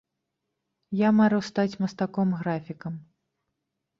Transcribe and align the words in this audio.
Я 1.01 1.09
марыў 1.17 1.41
стаць 1.49 1.79
мастаком-графікам. 1.83 2.93